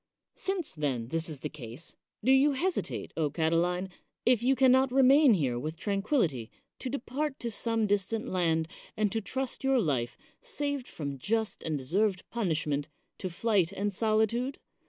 Since, 0.35 0.73
then, 0.73 1.09
this 1.09 1.29
is 1.29 1.41
the 1.41 1.47
case, 1.49 1.93
do 2.23 2.31
you 2.31 2.53
hesitate, 2.53 3.13
O 3.15 3.29
Catiline, 3.29 3.87
if 4.25 4.41
you 4.41 4.55
can 4.55 4.71
not 4.71 4.91
remain 4.91 5.35
here 5.35 5.59
with 5.59 5.77
tran 5.77 6.01
quillity, 6.01 6.49
to 6.79 6.89
depart 6.89 7.37
to 7.39 7.51
some 7.51 7.85
distant 7.85 8.27
land, 8.27 8.67
and 8.97 9.11
to 9.11 9.21
trust 9.21 9.63
your 9.63 9.79
life, 9.79 10.17
saved 10.41 10.87
from 10.87 11.19
just 11.19 11.61
and 11.61 11.77
deserved 11.77 12.27
punishment, 12.31 12.89
to 13.19 13.29
flight 13.29 13.71
and 13.71 13.93
solitude? 13.93 14.57